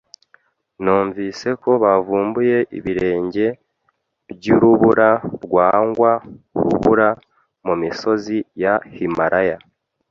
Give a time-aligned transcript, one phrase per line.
[0.83, 3.45] Numvise ko bavumbuye ibirenge
[4.33, 5.09] byurubura
[5.43, 6.11] rwangwa
[6.59, 7.07] urubura
[7.65, 9.57] mumisozi ya Himalaya